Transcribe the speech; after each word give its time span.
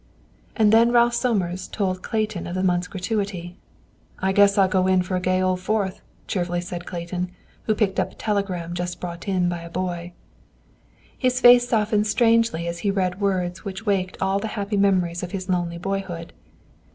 And 0.55 0.73
then 0.73 0.91
Ralph 0.91 1.13
Somers 1.13 1.67
told 1.67 2.01
Clayton 2.01 2.47
of 2.47 2.55
the 2.55 2.63
month's 2.63 2.87
gratuity. 2.87 3.59
"I 4.17 4.31
guess 4.31 4.57
I'll 4.57 4.67
go 4.67 4.87
in 4.87 5.03
for 5.03 5.15
a 5.15 5.19
gay 5.19 5.43
old 5.43 5.59
Fourth!" 5.59 6.01
cheerfully 6.25 6.59
said 6.59 6.87
Clayton, 6.87 7.29
who 7.65 7.75
picked 7.75 7.99
up 7.99 8.13
a 8.13 8.15
telegram 8.15 8.73
just 8.73 8.99
brought 8.99 9.27
in 9.27 9.47
by 9.47 9.61
a 9.61 9.69
boy. 9.69 10.13
His 11.15 11.39
face 11.39 11.69
softened 11.69 12.07
strangely 12.07 12.67
as 12.67 12.79
he 12.79 12.89
read 12.89 13.21
words 13.21 13.63
which 13.63 13.85
waked 13.85 14.17
all 14.19 14.39
the 14.39 14.47
happy 14.57 14.75
memories 14.75 15.21
of 15.21 15.33
his 15.33 15.47
lonely 15.49 15.77
boyhood. 15.77 16.33